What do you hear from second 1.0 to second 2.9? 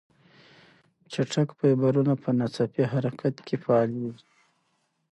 چټک فایبرونه په ناڅاپي